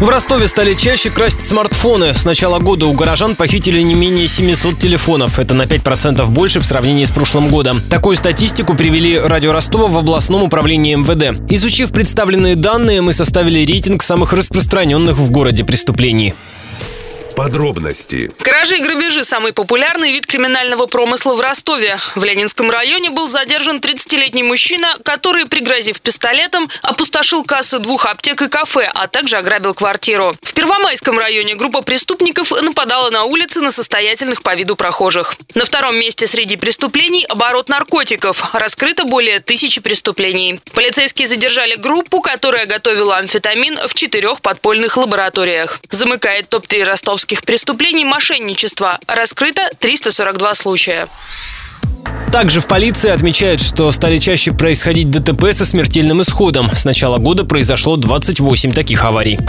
[0.00, 2.14] В Ростове стали чаще красть смартфоны.
[2.14, 5.40] С начала года у горожан похитили не менее 700 телефонов.
[5.40, 7.80] Это на 5% больше в сравнении с прошлым годом.
[7.90, 11.50] Такую статистику привели радио Ростова в областном управлении МВД.
[11.50, 16.32] Изучив представленные данные, мы составили рейтинг самых распространенных в городе преступлений.
[17.38, 18.32] Подробности.
[18.38, 21.96] Кражи и грабежи– самый популярный вид криминального промысла в Ростове.
[22.16, 28.48] В Ленинском районе был задержан 30-летний мужчина, который, пригрозив пистолетом, опустошил кассы двух аптек и
[28.48, 30.32] кафе, а также ограбил квартиру.
[30.42, 35.36] В Первомайском районе группа преступников нападала на улицы на состоятельных по виду прохожих.
[35.58, 38.54] На втором месте среди преступлений– оборот наркотиков.
[38.54, 40.60] Раскрыто более тысячи преступлений.
[40.72, 45.80] Полицейские задержали группу, которая готовила амфетамин в четырех подпольных лабораториях.
[45.90, 49.00] Замыкает топ-3 ростовских преступлений мошенничества.
[49.08, 51.08] Раскрыто 342 случая.
[52.30, 56.70] Также в полиции отмечают, что стали чаще происходить ДТП со смертельным исходом.
[56.72, 59.40] С начала года произошло 28 таких аварий.